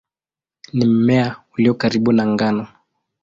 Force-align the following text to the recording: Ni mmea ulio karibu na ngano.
Ni 0.73 0.85
mmea 0.85 1.35
ulio 1.53 1.73
karibu 1.73 2.11
na 2.13 2.27
ngano. 2.27 2.67